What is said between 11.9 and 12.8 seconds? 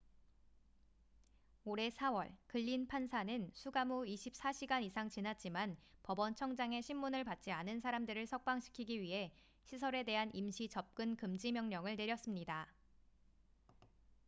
내렸습니다